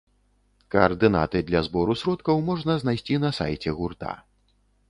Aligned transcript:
Каардынаты 0.75 1.43
для 1.51 1.61
збору 1.69 1.97
сродкаў 2.03 2.43
можна 2.49 2.79
знайсці 2.85 3.23
на 3.27 3.31
сайце 3.41 3.69
гурта. 3.83 4.19